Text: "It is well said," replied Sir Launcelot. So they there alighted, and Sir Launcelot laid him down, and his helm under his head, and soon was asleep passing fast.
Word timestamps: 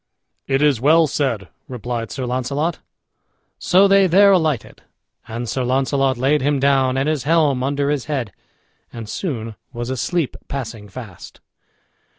"It 0.47 0.63
is 0.63 0.81
well 0.81 1.05
said," 1.05 1.47
replied 1.67 2.09
Sir 2.09 2.25
Launcelot. 2.25 2.79
So 3.59 3.87
they 3.87 4.07
there 4.07 4.31
alighted, 4.31 4.81
and 5.27 5.47
Sir 5.47 5.63
Launcelot 5.63 6.17
laid 6.17 6.41
him 6.41 6.59
down, 6.59 6.97
and 6.97 7.07
his 7.07 7.21
helm 7.25 7.61
under 7.61 7.91
his 7.91 8.05
head, 8.05 8.33
and 8.91 9.07
soon 9.07 9.53
was 9.71 9.91
asleep 9.91 10.35
passing 10.47 10.89
fast. 10.89 11.39